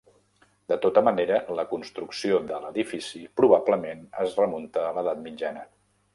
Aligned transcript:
De 0.71 0.77
tota 0.85 1.03
manera, 1.07 1.37
la 1.59 1.65
construcció 1.73 2.39
de 2.53 2.57
l'edifici 2.65 3.23
probablement 3.43 4.03
es 4.25 4.35
remunta 4.43 4.89
a 4.89 4.97
l'Edat 4.99 5.25
Mitjana. 5.29 5.69